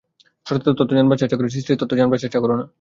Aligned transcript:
স্রষ্টার 0.45 0.75
তত্ত্ব 0.77 0.93
জানবার 0.97 1.19
চেষ্টা 1.21 1.35
কর, 1.37 1.45
সৃষ্টের 1.47 1.77
তত্ত্ব 1.79 1.93
জানবার 1.97 2.21
চেষ্টা 2.23 2.39
কর 2.41 2.51
না। 2.51 2.65